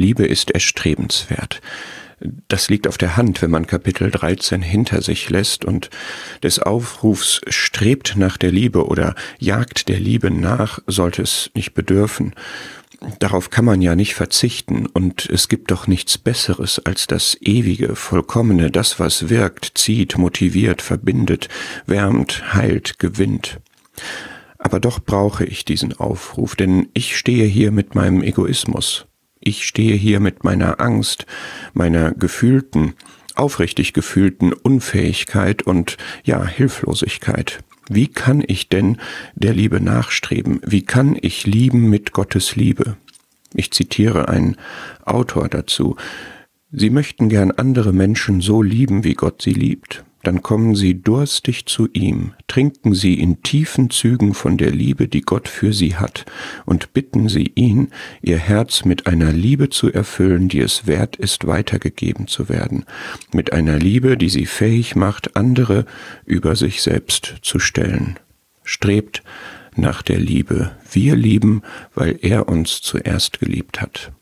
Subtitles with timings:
[0.00, 1.60] Liebe ist erstrebenswert.
[2.48, 5.88] Das liegt auf der Hand, wenn man Kapitel 13 hinter sich lässt und
[6.42, 12.34] des Aufrufs strebt nach der Liebe oder jagt der Liebe nach, sollte es nicht bedürfen.
[13.18, 17.96] Darauf kann man ja nicht verzichten, und es gibt doch nichts Besseres als das ewige,
[17.96, 21.48] vollkommene, das, was wirkt, zieht, motiviert, verbindet,
[21.86, 23.60] wärmt, heilt, gewinnt.
[24.58, 29.06] Aber doch brauche ich diesen Aufruf, denn ich stehe hier mit meinem Egoismus.
[29.40, 31.24] Ich stehe hier mit meiner Angst,
[31.72, 32.94] meiner gefühlten,
[33.34, 37.60] aufrichtig gefühlten Unfähigkeit und ja, Hilflosigkeit.
[37.88, 38.98] Wie kann ich denn
[39.34, 40.60] der Liebe nachstreben?
[40.64, 42.96] Wie kann ich lieben mit Gottes Liebe?
[43.54, 44.56] Ich zitiere einen
[45.04, 45.96] Autor dazu.
[46.70, 51.66] Sie möchten gern andere Menschen so lieben, wie Gott sie liebt dann kommen sie durstig
[51.66, 56.26] zu ihm, trinken sie in tiefen Zügen von der Liebe, die Gott für sie hat,
[56.66, 57.88] und bitten sie ihn,
[58.20, 62.84] ihr Herz mit einer Liebe zu erfüllen, die es wert ist, weitergegeben zu werden,
[63.32, 65.86] mit einer Liebe, die sie fähig macht, andere
[66.26, 68.18] über sich selbst zu stellen.
[68.62, 69.22] Strebt
[69.74, 70.72] nach der Liebe.
[70.90, 71.62] Wir lieben,
[71.94, 74.12] weil er uns zuerst geliebt hat.